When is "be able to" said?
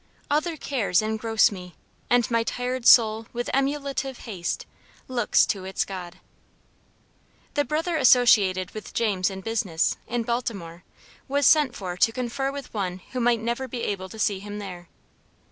13.67-14.17